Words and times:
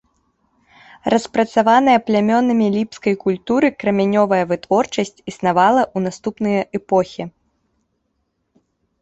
Распрацаваная 1.13 1.97
плямёнамі 2.07 2.67
ліпскай 2.75 3.15
культуры 3.25 3.67
крамянёвая 3.83 4.41
вытворчасць 4.53 5.15
існавала 5.33 5.81
ў 5.95 6.09
наступныя 6.09 6.61
эпохі. 6.83 7.23